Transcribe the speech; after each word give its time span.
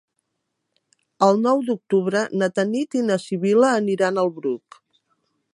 El 1.27 1.41
nou 1.43 1.61
d'octubre 1.67 2.23
na 2.43 2.49
Tanit 2.57 2.99
i 3.03 3.05
na 3.13 3.21
Sibil·la 3.27 3.71
aniran 3.85 4.21
al 4.23 4.37
Bruc. 4.41 4.83